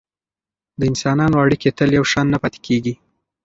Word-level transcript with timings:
د 0.79 0.81
انسانانو 0.91 1.41
اړیکې 1.43 1.69
تل 1.77 1.89
یو 1.97 2.05
شان 2.11 2.25
نه 2.33 2.37
پاتې 2.43 2.59
کیږي. 2.65 2.93